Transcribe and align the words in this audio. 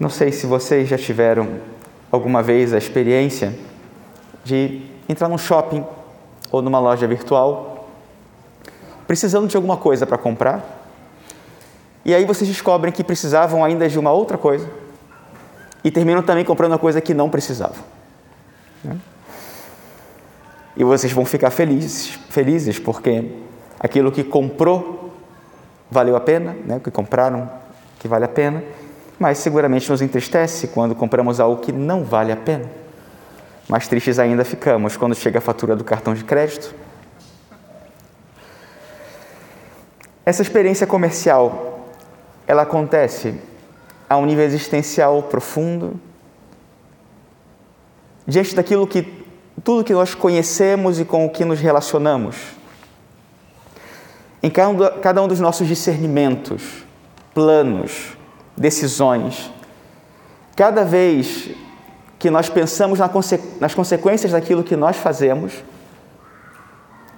Não 0.00 0.08
sei 0.08 0.32
se 0.32 0.46
vocês 0.46 0.88
já 0.88 0.96
tiveram 0.96 1.60
alguma 2.10 2.42
vez 2.42 2.72
a 2.72 2.78
experiência 2.78 3.54
de 4.42 4.80
entrar 5.06 5.28
num 5.28 5.36
shopping 5.36 5.84
ou 6.50 6.62
numa 6.62 6.80
loja 6.80 7.06
virtual 7.06 7.86
precisando 9.06 9.46
de 9.46 9.56
alguma 9.56 9.76
coisa 9.76 10.06
para 10.06 10.16
comprar 10.16 10.80
e 12.02 12.14
aí 12.14 12.24
vocês 12.24 12.48
descobrem 12.48 12.90
que 12.90 13.04
precisavam 13.04 13.62
ainda 13.62 13.86
de 13.88 13.98
uma 13.98 14.10
outra 14.10 14.38
coisa 14.38 14.66
e 15.84 15.90
terminam 15.90 16.22
também 16.22 16.46
comprando 16.46 16.72
uma 16.72 16.78
coisa 16.78 16.98
que 17.00 17.12
não 17.12 17.28
precisavam. 17.28 17.84
Né? 18.82 18.96
E 20.76 20.82
vocês 20.82 21.12
vão 21.12 21.26
ficar 21.26 21.50
felizes, 21.50 22.18
felizes 22.30 22.78
porque 22.78 23.32
aquilo 23.78 24.10
que 24.10 24.24
comprou 24.24 25.12
valeu 25.90 26.16
a 26.16 26.20
pena, 26.20 26.56
né? 26.64 26.76
o 26.76 26.80
que 26.80 26.90
compraram 26.90 27.50
que 27.98 28.08
vale 28.08 28.24
a 28.24 28.28
pena, 28.28 28.64
mas 29.20 29.36
seguramente 29.36 29.90
nos 29.90 30.00
entristece 30.00 30.68
quando 30.68 30.94
compramos 30.94 31.38
algo 31.40 31.60
que 31.60 31.70
não 31.70 32.02
vale 32.02 32.32
a 32.32 32.36
pena. 32.36 32.64
Mais 33.68 33.86
tristes 33.86 34.18
ainda 34.18 34.46
ficamos 34.46 34.96
quando 34.96 35.14
chega 35.14 35.38
a 35.38 35.42
fatura 35.42 35.76
do 35.76 35.84
cartão 35.84 36.14
de 36.14 36.24
crédito. 36.24 36.74
Essa 40.24 40.40
experiência 40.40 40.86
comercial, 40.86 41.90
ela 42.46 42.62
acontece 42.62 43.34
a 44.08 44.16
um 44.16 44.24
nível 44.24 44.44
existencial 44.44 45.22
profundo, 45.24 46.00
diante 48.26 48.54
daquilo 48.54 48.86
que 48.86 49.22
tudo 49.62 49.84
que 49.84 49.92
nós 49.92 50.14
conhecemos 50.14 50.98
e 50.98 51.04
com 51.04 51.26
o 51.26 51.30
que 51.30 51.44
nos 51.44 51.60
relacionamos. 51.60 52.36
Em 54.42 54.48
cada 54.48 55.20
um 55.20 55.28
dos 55.28 55.40
nossos 55.40 55.68
discernimentos, 55.68 56.86
planos, 57.34 58.18
decisões. 58.60 59.50
Cada 60.54 60.84
vez 60.84 61.48
que 62.18 62.28
nós 62.28 62.50
pensamos 62.50 62.98
nas 63.58 63.74
consequências 63.74 64.32
daquilo 64.32 64.62
que 64.62 64.76
nós 64.76 64.98
fazemos, 64.98 65.64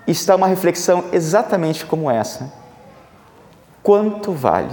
está 0.06 0.36
uma 0.36 0.46
reflexão 0.46 1.06
exatamente 1.12 1.84
como 1.84 2.08
essa: 2.08 2.52
quanto 3.82 4.30
vale? 4.30 4.72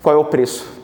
Qual 0.00 0.14
é 0.14 0.18
o 0.18 0.24
preço? 0.24 0.78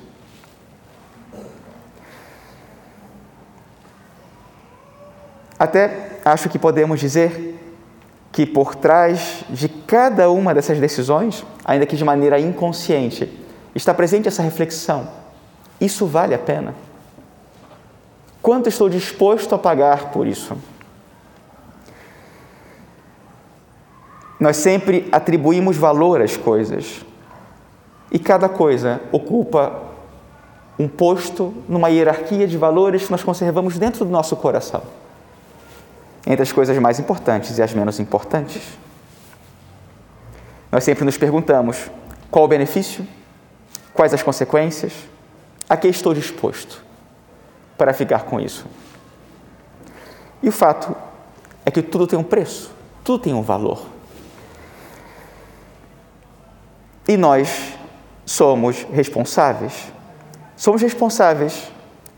Até 5.56 6.18
acho 6.24 6.48
que 6.48 6.58
podemos 6.58 6.98
dizer 6.98 7.54
que 8.32 8.44
por 8.44 8.74
trás 8.74 9.44
de 9.48 9.68
cada 9.68 10.28
uma 10.28 10.52
dessas 10.52 10.80
decisões, 10.80 11.46
ainda 11.64 11.86
que 11.86 11.96
de 11.96 12.04
maneira 12.04 12.40
inconsciente, 12.40 13.43
está 13.74 13.92
presente 13.92 14.28
essa 14.28 14.42
reflexão: 14.42 15.08
isso 15.80 16.06
vale 16.06 16.34
a 16.34 16.38
pena? 16.38 16.74
Quanto 18.40 18.68
estou 18.68 18.88
disposto 18.88 19.54
a 19.54 19.58
pagar 19.58 20.10
por 20.10 20.26
isso? 20.26 20.56
Nós 24.38 24.56
sempre 24.56 25.08
atribuímos 25.10 25.76
valor 25.76 26.20
às 26.20 26.36
coisas 26.36 27.04
e 28.10 28.18
cada 28.18 28.48
coisa 28.48 29.00
ocupa 29.10 29.80
um 30.78 30.88
posto 30.88 31.54
numa 31.68 31.88
hierarquia 31.88 32.46
de 32.46 32.58
valores 32.58 33.04
que 33.06 33.10
nós 33.10 33.22
conservamos 33.22 33.78
dentro 33.78 34.04
do 34.04 34.10
nosso 34.10 34.36
coração 34.36 34.82
entre 36.26 36.42
as 36.42 36.52
coisas 36.52 36.76
mais 36.78 36.98
importantes 36.98 37.58
e 37.58 37.62
as 37.62 37.72
menos 37.74 38.00
importantes. 38.00 38.62
Nós 40.72 40.84
sempre 40.84 41.04
nos 41.04 41.16
perguntamos: 41.16 41.90
qual 42.30 42.44
o 42.44 42.48
benefício? 42.48 43.06
Quais 43.94 44.12
as 44.12 44.22
consequências? 44.22 44.92
A 45.68 45.76
que 45.76 45.88
estou 45.88 46.12
disposto 46.12 46.82
para 47.78 47.94
ficar 47.94 48.24
com 48.24 48.40
isso? 48.40 48.66
E 50.42 50.48
o 50.48 50.52
fato 50.52 50.94
é 51.64 51.70
que 51.70 51.80
tudo 51.80 52.06
tem 52.06 52.18
um 52.18 52.24
preço, 52.24 52.70
tudo 53.02 53.22
tem 53.22 53.32
um 53.32 53.40
valor. 53.40 53.86
E 57.08 57.16
nós 57.16 57.72
somos 58.26 58.86
responsáveis. 58.92 59.92
Somos 60.56 60.82
responsáveis 60.82 61.70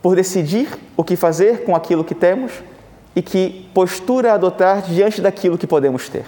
por 0.03 0.17
decidir 0.17 0.69
o 0.97 1.05
que 1.05 1.15
fazer 1.15 1.65
com 1.65 1.77
aquilo 1.77 2.05
que 2.05 2.15
temos 2.15 2.53
e 3.15 3.23
que 3.23 3.69
postura 3.75 4.33
adotar 4.33 4.83
diante 4.83 5.21
daquilo 5.21 5.59
que 5.59 5.67
podemos 5.67 6.09
ter. 6.09 6.27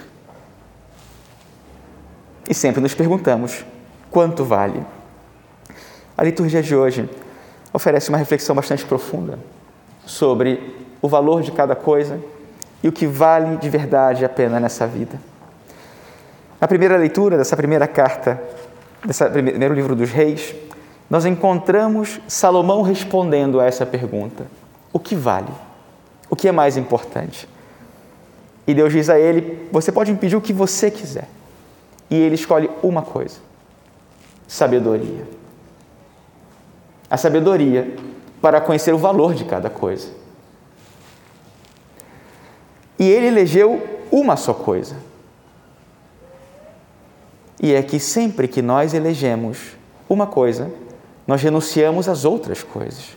E 2.49 2.55
sempre 2.55 2.81
nos 2.81 2.95
perguntamos: 2.95 3.65
quanto 4.11 4.45
vale? 4.45 4.85
A 6.19 6.25
liturgia 6.25 6.61
de 6.61 6.75
hoje 6.75 7.09
oferece 7.73 8.09
uma 8.09 8.19
reflexão 8.19 8.53
bastante 8.53 8.85
profunda 8.85 9.39
sobre 10.05 10.77
o 11.01 11.07
valor 11.07 11.43
de 11.43 11.53
cada 11.53 11.77
coisa 11.77 12.19
e 12.83 12.89
o 12.89 12.93
que 12.93 13.07
vale 13.07 13.57
de 13.57 13.71
verdade 13.71 14.25
a 14.25 14.29
pena 14.29 14.59
nessa 14.59 14.85
vida. 14.85 15.21
Na 16.61 16.67
primeira 16.67 16.97
leitura 16.97 17.39
dessa 17.39 17.57
primeira 17.57 17.87
carta, 17.87 18.43
desse 19.05 19.25
primeiro 19.31 19.73
livro 19.73 19.95
dos 19.95 20.11
Reis, 20.11 20.57
nós 21.09 21.25
encontramos 21.25 22.21
Salomão 22.27 22.83
respondendo 22.83 23.61
a 23.61 23.67
essa 23.67 23.87
pergunta: 23.87 24.45
o 24.93 24.99
que 24.99 25.15
vale? 25.15 25.53
O 26.29 26.35
que 26.35 26.49
é 26.49 26.53
mais 26.53 26.77
importante? 26.77 27.49
E 28.67 28.75
Deus 28.75 28.93
diz 28.93 29.09
a 29.09 29.21
ele: 29.21 29.69
Você 29.71 29.93
pode 29.93 30.11
me 30.11 30.19
pedir 30.19 30.35
o 30.35 30.41
que 30.41 30.53
você 30.53 30.91
quiser. 30.91 31.29
E 32.11 32.17
ele 32.17 32.35
escolhe 32.35 32.69
uma 32.83 33.03
coisa: 33.03 33.37
sabedoria. 34.49 35.39
A 37.11 37.17
sabedoria 37.17 37.97
para 38.41 38.61
conhecer 38.61 38.95
o 38.95 38.99
valor 38.99 39.35
de 39.35 39.45
cada 39.45 39.69
coisa. 39.69 40.09
E 42.99 43.09
ele 43.09 43.27
elegeu 43.27 44.07
uma 44.11 44.37
só 44.37 44.53
coisa. 44.53 44.97
E 47.61 47.73
é 47.75 47.83
que 47.83 47.99
sempre 47.99 48.47
que 48.47 48.63
nós 48.63 48.95
elegemos 48.95 49.77
uma 50.09 50.27
coisa, 50.27 50.71
nós 51.27 51.43
renunciamos 51.43 52.09
às 52.09 52.25
outras 52.25 52.63
coisas. 52.63 53.17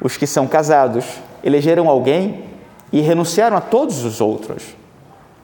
Os 0.00 0.16
que 0.16 0.26
são 0.26 0.46
casados 0.46 1.04
elegeram 1.42 1.88
alguém 1.88 2.44
e 2.92 3.00
renunciaram 3.00 3.56
a 3.56 3.60
todos 3.60 4.04
os 4.04 4.20
outros. 4.20 4.74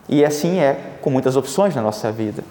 E 0.09 0.25
assim 0.25 0.59
é 0.59 0.97
com 1.01 1.11
muitas 1.11 1.37
opções 1.37 1.75
na 1.75 1.83
nossa 1.83 2.13
vida. 2.13 2.43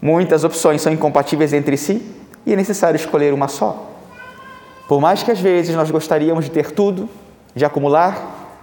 Muitas 0.00 0.44
opções 0.44 0.80
são 0.80 0.92
incompatíveis 0.92 1.52
entre 1.52 1.76
si 1.76 2.17
e 2.48 2.54
é 2.54 2.56
necessário 2.56 2.96
escolher 2.96 3.34
uma 3.34 3.46
só. 3.46 3.92
Por 4.88 5.02
mais 5.02 5.22
que 5.22 5.30
às 5.30 5.38
vezes 5.38 5.76
nós 5.76 5.90
gostaríamos 5.90 6.46
de 6.46 6.50
ter 6.50 6.70
tudo, 6.70 7.06
de 7.54 7.62
acumular, 7.62 8.56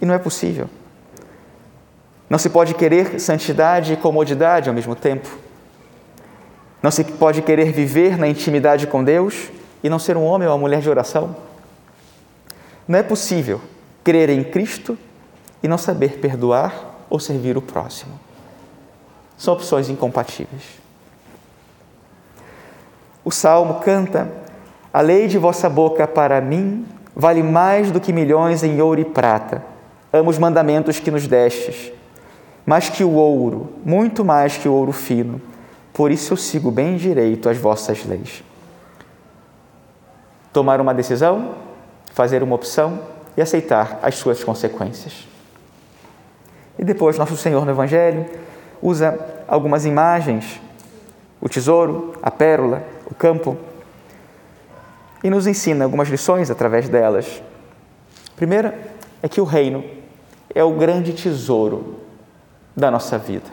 e 0.00 0.06
não 0.06 0.14
é 0.14 0.18
possível. 0.18 0.66
Não 2.30 2.38
se 2.38 2.48
pode 2.48 2.72
querer 2.72 3.20
santidade 3.20 3.92
e 3.92 3.96
comodidade 3.98 4.70
ao 4.70 4.74
mesmo 4.74 4.96
tempo. 4.96 5.28
Não 6.82 6.90
se 6.90 7.04
pode 7.04 7.42
querer 7.42 7.70
viver 7.70 8.16
na 8.16 8.26
intimidade 8.26 8.86
com 8.86 9.04
Deus 9.04 9.50
e 9.84 9.90
não 9.90 9.98
ser 9.98 10.16
um 10.16 10.24
homem 10.24 10.48
ou 10.48 10.54
uma 10.54 10.60
mulher 10.60 10.80
de 10.80 10.88
oração. 10.88 11.36
Não 12.86 12.98
é 12.98 13.02
possível 13.02 13.60
crer 14.02 14.30
em 14.30 14.42
Cristo 14.42 14.96
e 15.62 15.68
não 15.68 15.76
saber 15.76 16.18
perdoar 16.18 17.04
ou 17.10 17.20
servir 17.20 17.58
o 17.58 17.62
próximo. 17.62 18.18
São 19.36 19.52
opções 19.52 19.90
incompatíveis. 19.90 20.87
O 23.28 23.30
salmo 23.30 23.80
canta: 23.80 24.26
A 24.90 25.02
lei 25.02 25.26
de 25.26 25.36
vossa 25.36 25.68
boca 25.68 26.08
para 26.08 26.40
mim 26.40 26.86
vale 27.14 27.42
mais 27.42 27.90
do 27.90 28.00
que 28.00 28.10
milhões 28.10 28.64
em 28.64 28.80
ouro 28.80 29.02
e 29.02 29.04
prata. 29.04 29.62
Amo 30.10 30.30
os 30.30 30.38
mandamentos 30.38 30.98
que 30.98 31.10
nos 31.10 31.26
destes, 31.26 31.92
mais 32.64 32.88
que 32.88 33.04
o 33.04 33.12
ouro, 33.12 33.74
muito 33.84 34.24
mais 34.24 34.56
que 34.56 34.66
o 34.66 34.72
ouro 34.72 34.92
fino. 34.92 35.42
Por 35.92 36.10
isso 36.10 36.32
eu 36.32 36.38
sigo 36.38 36.70
bem 36.70 36.96
direito 36.96 37.50
as 37.50 37.58
vossas 37.58 38.02
leis. 38.06 38.42
Tomar 40.50 40.80
uma 40.80 40.94
decisão 40.94 41.50
fazer 42.14 42.42
uma 42.42 42.54
opção 42.54 42.98
e 43.36 43.42
aceitar 43.42 43.98
as 44.02 44.14
suas 44.14 44.42
consequências. 44.42 45.28
E 46.78 46.82
depois, 46.82 47.18
nosso 47.18 47.36
Senhor 47.36 47.66
no 47.66 47.72
Evangelho 47.72 48.24
usa 48.80 49.20
algumas 49.46 49.84
imagens, 49.84 50.58
o 51.42 51.48
tesouro, 51.48 52.14
a 52.22 52.30
pérola, 52.30 52.82
o 53.10 53.14
campo, 53.14 53.56
e 55.24 55.30
nos 55.30 55.46
ensina 55.46 55.84
algumas 55.84 56.08
lições 56.08 56.50
através 56.50 56.88
delas. 56.88 57.42
Primeira 58.36 58.78
é 59.22 59.28
que 59.28 59.40
o 59.40 59.44
reino 59.44 59.82
é 60.54 60.62
o 60.62 60.72
grande 60.72 61.12
tesouro 61.12 62.00
da 62.76 62.90
nossa 62.90 63.18
vida. 63.18 63.46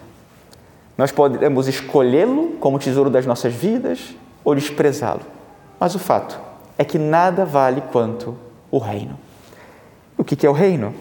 Nós 0.97 1.11
podemos 1.11 1.67
escolhê-lo 1.67 2.57
como 2.59 2.79
tesouro 2.79 3.09
das 3.09 3.25
nossas 3.25 3.53
vidas 3.53 4.15
ou 4.43 4.53
desprezá-lo, 4.53 5.21
mas 5.79 5.95
o 5.95 5.99
fato 5.99 6.39
é 6.77 6.83
que 6.83 6.97
nada 6.97 7.45
vale 7.45 7.81
quanto 7.91 8.37
o 8.69 8.77
reino. 8.77 9.17
O 10.17 10.23
que 10.23 10.45
é 10.45 10.49
o 10.49 10.53
reino? 10.53 10.93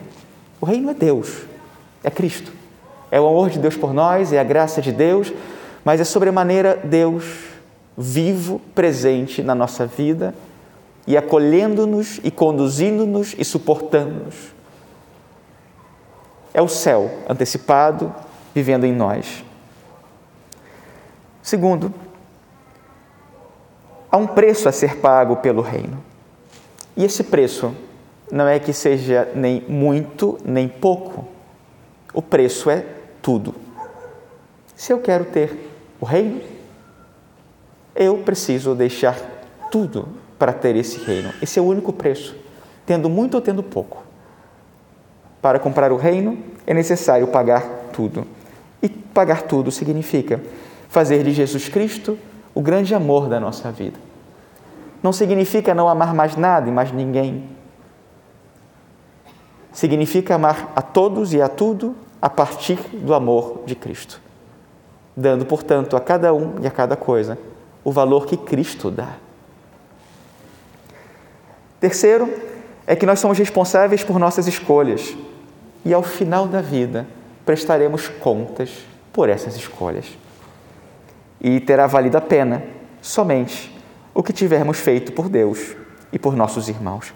O 0.60 0.66
reino 0.66 0.90
é 0.90 0.94
Deus, 0.94 1.42
é 2.02 2.10
Cristo. 2.10 2.52
É 3.10 3.20
o 3.20 3.28
amor 3.28 3.50
de 3.50 3.58
Deus 3.58 3.76
por 3.76 3.92
nós, 3.92 4.32
é 4.32 4.40
a 4.40 4.44
graça 4.44 4.80
de 4.80 4.90
Deus, 4.90 5.32
mas 5.84 6.00
é 6.00 6.04
sobremaneira 6.04 6.80
Deus 6.82 7.53
vivo, 7.96 8.60
presente 8.74 9.42
na 9.42 9.54
nossa 9.54 9.86
vida 9.86 10.34
e 11.06 11.16
acolhendo-nos 11.16 12.20
e 12.24 12.30
conduzindo-nos 12.30 13.34
e 13.38 13.44
suportando-nos. 13.44 14.52
É 16.52 16.62
o 16.62 16.68
céu 16.68 17.10
antecipado 17.28 18.14
vivendo 18.54 18.84
em 18.84 18.92
nós. 18.92 19.44
Segundo, 21.42 21.92
há 24.10 24.16
um 24.16 24.26
preço 24.26 24.68
a 24.68 24.72
ser 24.72 24.96
pago 24.96 25.36
pelo 25.36 25.60
reino. 25.60 26.02
E 26.96 27.04
esse 27.04 27.24
preço 27.24 27.74
não 28.30 28.46
é 28.46 28.58
que 28.58 28.72
seja 28.72 29.30
nem 29.34 29.60
muito 29.68 30.38
nem 30.44 30.68
pouco. 30.68 31.26
O 32.12 32.22
preço 32.22 32.70
é 32.70 32.86
tudo. 33.20 33.54
Se 34.76 34.92
eu 34.92 35.00
quero 35.00 35.24
ter 35.24 35.70
o 36.00 36.04
reino, 36.04 36.53
eu 37.94 38.18
preciso 38.18 38.74
deixar 38.74 39.16
tudo 39.70 40.08
para 40.38 40.52
ter 40.52 40.76
esse 40.76 40.98
reino. 41.04 41.32
Esse 41.40 41.58
é 41.58 41.62
o 41.62 41.64
único 41.64 41.92
preço, 41.92 42.34
tendo 42.84 43.08
muito 43.08 43.34
ou 43.34 43.40
tendo 43.40 43.62
pouco. 43.62 44.02
Para 45.40 45.58
comprar 45.58 45.92
o 45.92 45.96
reino 45.96 46.38
é 46.66 46.74
necessário 46.74 47.26
pagar 47.28 47.62
tudo. 47.92 48.26
E 48.82 48.88
pagar 48.88 49.42
tudo 49.42 49.70
significa 49.70 50.40
fazer 50.88 51.22
de 51.22 51.32
Jesus 51.32 51.68
Cristo 51.68 52.18
o 52.54 52.60
grande 52.60 52.94
amor 52.94 53.28
da 53.28 53.38
nossa 53.38 53.70
vida. 53.70 53.98
Não 55.02 55.12
significa 55.12 55.74
não 55.74 55.88
amar 55.88 56.14
mais 56.14 56.36
nada 56.36 56.68
e 56.68 56.72
mais 56.72 56.90
ninguém. 56.90 57.48
Significa 59.72 60.36
amar 60.36 60.72
a 60.74 60.80
todos 60.80 61.34
e 61.34 61.42
a 61.42 61.48
tudo 61.48 61.94
a 62.22 62.30
partir 62.30 62.78
do 62.92 63.12
amor 63.12 63.62
de 63.66 63.74
Cristo, 63.74 64.20
dando, 65.14 65.44
portanto, 65.44 65.96
a 65.96 66.00
cada 66.00 66.32
um 66.32 66.54
e 66.62 66.66
a 66.66 66.70
cada 66.70 66.96
coisa 66.96 67.36
o 67.84 67.92
valor 67.92 68.26
que 68.26 68.36
Cristo 68.36 68.90
dá. 68.90 69.16
Terceiro, 71.78 72.32
é 72.86 72.96
que 72.96 73.06
nós 73.06 73.20
somos 73.20 73.38
responsáveis 73.38 74.02
por 74.02 74.18
nossas 74.18 74.46
escolhas 74.46 75.14
e 75.84 75.92
ao 75.92 76.02
final 76.02 76.46
da 76.46 76.60
vida 76.60 77.06
prestaremos 77.44 78.08
contas 78.08 78.70
por 79.12 79.28
essas 79.28 79.54
escolhas. 79.56 80.06
E 81.40 81.60
terá 81.60 81.86
valido 81.86 82.16
a 82.16 82.20
pena 82.20 82.62
somente 83.02 83.74
o 84.14 84.22
que 84.22 84.32
tivermos 84.32 84.78
feito 84.78 85.12
por 85.12 85.28
Deus 85.28 85.76
e 86.12 86.18
por 86.18 86.34
nossos 86.34 86.68
irmãos. 86.68 87.12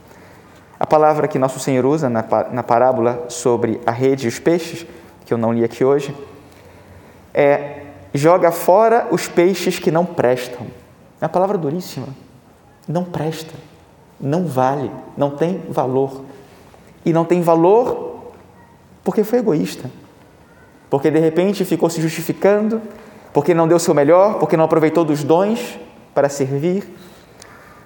A 0.78 0.86
palavra 0.86 1.26
que 1.26 1.38
nosso 1.38 1.58
Senhor 1.58 1.84
usa 1.84 2.08
na, 2.08 2.22
parábola 2.22 3.26
sobre 3.28 3.80
a 3.86 3.90
rede 3.90 4.26
e 4.26 4.28
os 4.28 4.38
peixes, 4.38 4.86
que 5.24 5.32
eu 5.32 5.38
não 5.38 5.52
li 5.52 5.64
aqui 5.64 5.84
hoje, 5.84 6.14
é 7.34 7.77
joga 8.18 8.52
fora 8.52 9.08
os 9.10 9.26
peixes 9.26 9.78
que 9.78 9.90
não 9.90 10.04
prestam. 10.04 10.66
É 11.20 11.24
uma 11.24 11.30
palavra 11.30 11.56
duríssima. 11.56 12.08
Não 12.86 13.04
presta 13.04 13.54
não 14.20 14.46
vale, 14.46 14.90
não 15.16 15.30
tem 15.30 15.60
valor. 15.68 16.24
E 17.04 17.12
não 17.12 17.24
tem 17.24 17.40
valor 17.40 18.32
porque 19.04 19.24
foi 19.24 19.38
egoísta. 19.38 19.90
Porque 20.90 21.10
de 21.10 21.18
repente 21.18 21.64
ficou 21.64 21.88
se 21.88 22.00
justificando, 22.00 22.82
porque 23.32 23.54
não 23.54 23.68
deu 23.68 23.76
o 23.76 23.80
seu 23.80 23.94
melhor, 23.94 24.38
porque 24.38 24.56
não 24.56 24.64
aproveitou 24.64 25.04
dos 25.04 25.22
dons 25.22 25.78
para 26.14 26.28
servir, 26.28 26.84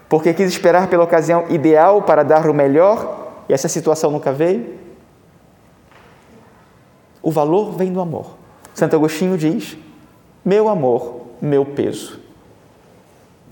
porque 0.09 0.33
quis 0.33 0.49
esperar 0.49 0.89
pela 0.89 1.05
ocasião 1.05 1.47
ideal 1.51 2.03
para 2.03 2.23
dar 2.23 2.49
o 2.49 2.55
melhor 2.55 3.45
e 3.49 3.53
essa 3.53 3.69
situação 3.69 4.11
nunca 4.11 4.33
veio. 4.33 4.79
O 7.23 7.31
valor 7.31 7.73
vem 7.73 7.93
do 7.93 8.01
amor. 8.01 8.37
Santo 8.75 8.97
Agostinho 8.97 9.37
diz: 9.37 9.77
meu 10.45 10.69
amor, 10.69 11.23
meu 11.41 11.65
peso. 11.65 12.21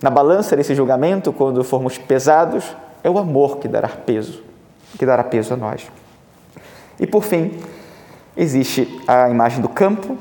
Na 0.03 0.11
balança 0.11 0.57
desse 0.57 0.75
julgamento, 0.75 1.33
quando 1.33 1.63
formos 1.63 1.99
pesados, 1.99 2.65
é 3.05 3.11
o 3.11 3.19
amor 3.19 3.59
que 3.59 3.69
dará 3.69 3.89
peso, 3.89 4.43
que 4.99 5.05
dará 5.05 5.23
peso 5.23 5.55
a 5.55 5.57
nós. 5.57 5.87
E 6.99 7.07
por 7.07 7.23
fim, 7.23 7.53
existe 8.37 9.01
a 9.07 9.29
imagem 9.29 9.61
do 9.61 9.69
campo, 9.69 10.17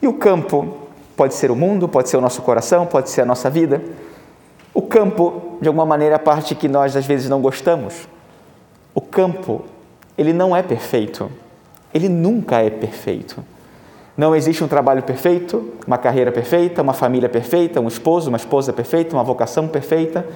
e 0.00 0.08
o 0.08 0.14
campo 0.14 0.76
pode 1.16 1.34
ser 1.34 1.50
o 1.50 1.56
mundo, 1.56 1.88
pode 1.88 2.08
ser 2.08 2.16
o 2.16 2.20
nosso 2.20 2.42
coração, 2.42 2.86
pode 2.86 3.10
ser 3.10 3.22
a 3.22 3.26
nossa 3.26 3.50
vida. 3.50 3.82
O 4.74 4.82
campo, 4.82 5.58
de 5.60 5.68
alguma 5.68 5.84
maneira, 5.86 6.14
é 6.14 6.16
a 6.16 6.18
parte 6.18 6.54
que 6.54 6.68
nós 6.68 6.96
às 6.96 7.04
vezes 7.04 7.28
não 7.28 7.40
gostamos. 7.40 8.08
O 8.94 9.00
campo, 9.00 9.64
ele 10.16 10.32
não 10.32 10.56
é 10.56 10.62
perfeito. 10.62 11.30
Ele 11.92 12.08
nunca 12.08 12.60
é 12.62 12.70
perfeito. 12.70 13.44
Não 14.16 14.36
existe 14.36 14.62
um 14.62 14.68
trabalho 14.68 15.02
perfeito, 15.02 15.72
uma 15.86 15.96
carreira 15.96 16.30
perfeita, 16.30 16.82
uma 16.82 16.92
família 16.92 17.28
perfeita, 17.28 17.80
um 17.80 17.88
esposo, 17.88 18.28
uma 18.28 18.36
esposa 18.36 18.72
perfeita, 18.72 19.16
uma 19.16 19.24
vocação 19.24 19.66
perfeita, 19.66 20.26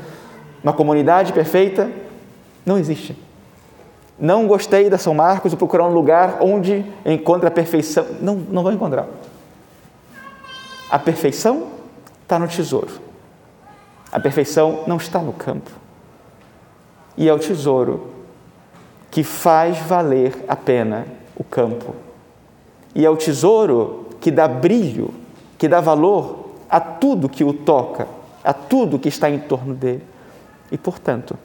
uma 0.62 0.72
comunidade 0.72 1.32
perfeita. 1.32 1.90
Não 2.64 2.78
existe. 2.78 3.16
Não 4.18 4.46
gostei 4.46 4.88
da 4.88 4.96
São 4.96 5.12
Marcos, 5.12 5.52
vou 5.52 5.58
procurar 5.58 5.84
um 5.84 5.92
lugar 5.92 6.38
onde 6.40 6.86
encontre 7.04 7.46
a 7.46 7.50
perfeição. 7.50 8.06
Não, 8.20 8.34
não 8.34 8.62
vou 8.62 8.72
encontrar. 8.72 9.06
A 10.90 10.98
perfeição 10.98 11.66
está 12.22 12.38
no 12.38 12.48
tesouro. 12.48 13.00
A 14.10 14.18
perfeição 14.18 14.84
não 14.86 14.96
está 14.96 15.18
no 15.18 15.34
campo. 15.34 15.70
E 17.14 17.28
é 17.28 17.32
o 17.32 17.38
tesouro 17.38 18.08
que 19.10 19.22
faz 19.22 19.78
valer 19.78 20.34
a 20.48 20.56
pena 20.56 21.06
o 21.36 21.44
campo 21.44 22.05
e 22.96 23.04
é 23.04 23.10
o 23.10 23.16
tesouro 23.16 24.06
que 24.18 24.30
dá 24.30 24.48
brilho, 24.48 25.12
que 25.58 25.68
dá 25.68 25.82
valor 25.82 26.46
a 26.68 26.80
tudo 26.80 27.28
que 27.28 27.44
o 27.44 27.52
toca, 27.52 28.08
a 28.42 28.54
tudo 28.54 28.98
que 28.98 29.10
está 29.10 29.28
em 29.28 29.38
torno 29.38 29.74
dele. 29.74 30.02
E, 30.72 30.78
portanto, 30.78 31.36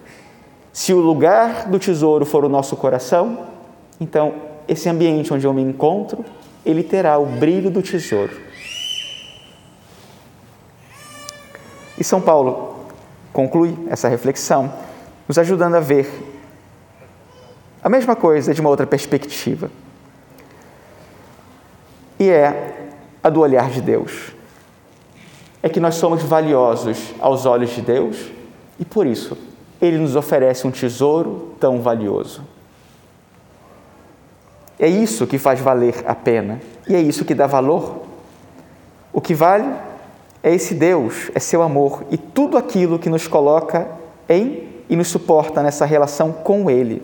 se 0.72 0.94
o 0.94 1.02
lugar 1.02 1.68
do 1.68 1.78
tesouro 1.78 2.26
for 2.26 2.46
o 2.46 2.50
nosso 2.50 2.78
coração, 2.78 3.48
então 4.00 4.34
esse 4.66 4.88
ambiente 4.88 5.34
onde 5.34 5.46
eu 5.46 5.54
me 5.54 5.62
encontro, 5.62 6.24
ele 6.66 6.84
terá 6.84 7.20
o 7.20 7.26
brilho 7.26 7.70
do 7.70 7.82
tesouro. 7.82 8.32
E 12.00 12.04
São 12.04 12.22
Paulo 12.22 12.86
conclui 13.34 13.78
essa 13.90 14.08
reflexão, 14.08 14.72
nos 15.28 15.38
ajudando 15.38 15.76
a 15.76 15.82
ver 15.82 16.10
a 17.84 17.90
mesma 17.90 18.16
coisa 18.16 18.54
de 18.54 18.62
uma 18.62 18.70
outra 18.70 18.88
perspectiva 18.88 19.70
e 22.22 22.30
é 22.30 22.92
a 23.24 23.32
do 23.32 23.40
olhar 23.40 23.72
de 23.72 23.82
Deus. 23.82 24.32
É 25.64 25.68
que 25.68 25.80
nós 25.80 25.96
somos 25.96 26.22
valiosos 26.22 27.16
aos 27.20 27.48
olhos 27.48 27.72
de 27.72 27.82
Deus 27.82 28.28
e 28.80 28.86
por 28.86 29.08
isso 29.08 29.36
ele 29.82 29.98
nos 29.98 30.16
oferece 30.16 30.68
um 30.68 30.72
tesouro 30.72 31.56
tão 31.60 31.82
valioso. 31.82 32.44
É 34.78 34.88
isso 34.88 35.26
que 35.26 35.40
faz 35.40 35.60
valer 35.60 36.04
a 36.06 36.14
pena 36.14 36.62
e 36.88 36.94
é 36.96 37.02
isso 37.02 37.26
que 37.26 37.34
dá 37.34 37.48
valor. 37.48 38.04
O 39.12 39.20
que 39.20 39.34
vale 39.34 39.74
é 40.44 40.54
esse 40.54 40.76
Deus, 40.76 41.32
é 41.34 41.40
seu 41.40 41.64
amor 41.64 42.04
e 42.12 42.18
tudo 42.18 42.56
aquilo 42.56 43.00
que 43.00 43.10
nos 43.10 43.28
coloca 43.28 43.88
em 44.30 44.70
e 44.88 44.96
nos 44.96 45.08
suporta 45.08 45.64
nessa 45.64 45.86
relação 45.86 46.32
com 46.32 46.70
Ele. 46.70 47.02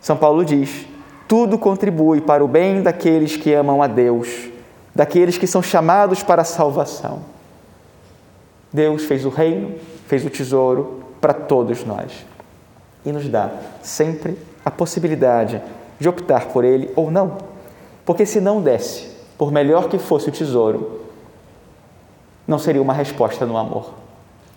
São 0.00 0.16
Paulo 0.16 0.44
diz: 0.44 0.86
tudo 1.28 1.58
contribui 1.58 2.20
para 2.20 2.44
o 2.44 2.48
bem 2.48 2.82
daqueles 2.82 3.36
que 3.36 3.52
amam 3.52 3.82
a 3.82 3.86
Deus, 3.86 4.48
daqueles 4.94 5.36
que 5.36 5.46
são 5.46 5.62
chamados 5.62 6.22
para 6.22 6.42
a 6.42 6.44
salvação. 6.44 7.20
Deus 8.72 9.04
fez 9.04 9.24
o 9.24 9.28
reino, 9.28 9.74
fez 10.06 10.24
o 10.24 10.30
tesouro 10.30 11.04
para 11.20 11.32
todos 11.32 11.84
nós 11.84 12.26
e 13.04 13.12
nos 13.12 13.28
dá 13.28 13.50
sempre 13.82 14.36
a 14.64 14.70
possibilidade 14.70 15.62
de 15.98 16.08
optar 16.08 16.46
por 16.46 16.64
ele 16.64 16.90
ou 16.96 17.10
não. 17.10 17.38
Porque 18.04 18.26
se 18.26 18.40
não 18.40 18.60
desse, 18.60 19.10
por 19.38 19.50
melhor 19.50 19.88
que 19.88 19.98
fosse 19.98 20.28
o 20.28 20.32
tesouro, 20.32 21.02
não 22.46 22.58
seria 22.58 22.82
uma 22.82 22.92
resposta 22.92 23.46
no 23.46 23.56
amor. 23.56 23.94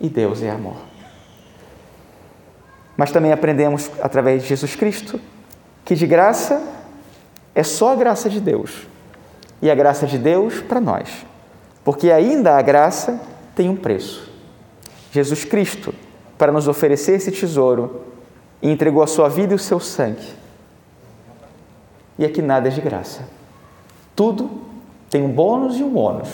E 0.00 0.08
Deus 0.08 0.42
é 0.42 0.50
amor. 0.50 0.76
Mas 2.96 3.10
também 3.10 3.32
aprendemos 3.32 3.90
através 4.00 4.42
de 4.42 4.48
Jesus 4.48 4.76
Cristo 4.76 5.20
que 5.90 5.96
de 5.96 6.06
graça 6.06 6.62
é 7.52 7.64
só 7.64 7.90
a 7.90 7.96
graça 7.96 8.30
de 8.30 8.40
Deus. 8.40 8.86
E 9.60 9.68
a 9.68 9.74
graça 9.74 10.06
de 10.06 10.18
Deus 10.18 10.60
para 10.60 10.80
nós. 10.80 11.26
Porque 11.82 12.12
ainda 12.12 12.56
a 12.56 12.62
graça 12.62 13.20
tem 13.56 13.68
um 13.68 13.74
preço. 13.74 14.30
Jesus 15.10 15.44
Cristo, 15.44 15.92
para 16.38 16.52
nos 16.52 16.68
oferecer 16.68 17.16
esse 17.16 17.32
tesouro, 17.32 18.02
entregou 18.62 19.02
a 19.02 19.06
sua 19.08 19.28
vida 19.28 19.52
e 19.52 19.56
o 19.56 19.58
seu 19.58 19.80
sangue. 19.80 20.28
E 22.16 22.24
aqui 22.24 22.40
nada 22.40 22.68
é 22.68 22.70
de 22.70 22.80
graça. 22.80 23.28
Tudo 24.14 24.48
tem 25.10 25.24
um 25.24 25.32
bônus 25.32 25.76
e 25.76 25.82
um 25.82 25.98
ônus. 25.98 26.28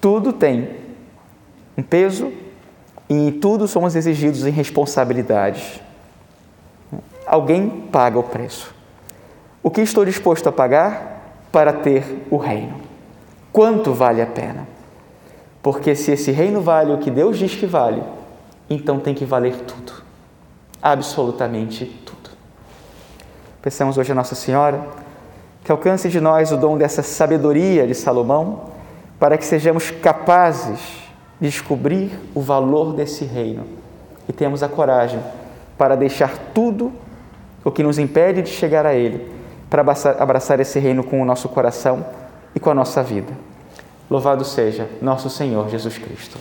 Tudo 0.00 0.32
tem 0.32 0.76
um 1.76 1.82
peso 1.82 2.32
e 3.06 3.28
em 3.28 3.32
tudo 3.32 3.68
somos 3.68 3.94
exigidos 3.94 4.46
em 4.46 4.50
responsabilidades 4.50 5.83
alguém 7.34 7.68
paga 7.68 8.18
o 8.18 8.22
preço. 8.22 8.72
O 9.62 9.70
que 9.70 9.80
estou 9.80 10.04
disposto 10.04 10.48
a 10.48 10.52
pagar 10.52 11.40
para 11.50 11.72
ter 11.72 12.26
o 12.30 12.36
reino? 12.36 12.80
Quanto 13.52 13.92
vale 13.92 14.22
a 14.22 14.26
pena? 14.26 14.66
Porque 15.62 15.94
se 15.94 16.12
esse 16.12 16.30
reino 16.30 16.60
vale 16.60 16.92
o 16.92 16.98
que 16.98 17.10
Deus 17.10 17.38
diz 17.38 17.54
que 17.54 17.66
vale, 17.66 18.02
então 18.70 19.00
tem 19.00 19.14
que 19.14 19.24
valer 19.24 19.56
tudo. 19.62 19.92
Absolutamente 20.80 21.86
tudo. 22.04 22.30
Peçamos 23.60 23.98
hoje 23.98 24.12
a 24.12 24.14
Nossa 24.14 24.34
Senhora 24.34 24.86
que 25.64 25.72
alcance 25.72 26.10
de 26.10 26.20
nós 26.20 26.52
o 26.52 26.56
dom 26.56 26.76
dessa 26.76 27.02
sabedoria 27.02 27.86
de 27.86 27.94
Salomão, 27.94 28.64
para 29.18 29.38
que 29.38 29.44
sejamos 29.46 29.90
capazes 29.90 30.78
de 31.40 31.48
descobrir 31.48 32.12
o 32.34 32.40
valor 32.42 32.92
desse 32.92 33.24
reino 33.24 33.64
e 34.28 34.32
tenhamos 34.32 34.62
a 34.62 34.68
coragem 34.68 35.20
para 35.78 35.96
deixar 35.96 36.36
tudo 36.52 36.92
o 37.64 37.72
que 37.72 37.82
nos 37.82 37.98
impede 37.98 38.42
de 38.42 38.50
chegar 38.50 38.84
a 38.84 38.94
Ele, 38.94 39.26
para 39.70 39.82
abraçar 40.18 40.60
esse 40.60 40.78
reino 40.78 41.02
com 41.02 41.20
o 41.20 41.24
nosso 41.24 41.48
coração 41.48 42.04
e 42.54 42.60
com 42.60 42.70
a 42.70 42.74
nossa 42.74 43.02
vida. 43.02 43.32
Louvado 44.08 44.44
seja 44.44 44.88
nosso 45.00 45.30
Senhor 45.30 45.68
Jesus 45.70 45.98
Cristo. 45.98 46.38